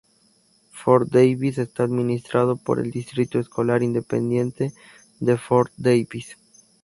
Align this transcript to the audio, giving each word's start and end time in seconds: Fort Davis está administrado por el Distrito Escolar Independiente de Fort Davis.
Fort 0.71 1.09
Davis 1.11 1.59
está 1.59 1.83
administrado 1.83 2.55
por 2.57 2.79
el 2.79 2.89
Distrito 2.89 3.37
Escolar 3.37 3.83
Independiente 3.83 4.73
de 5.19 5.37
Fort 5.37 5.71
Davis. 5.77 6.35